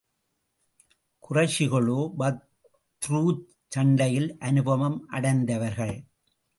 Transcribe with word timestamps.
குறைஷிகளோ 1.29 1.99
பத்ருச் 2.19 3.45
சண்டையில் 3.67 4.37
அனுபவம் 4.39 5.07
அடைந்தவர்கள். 5.07 5.95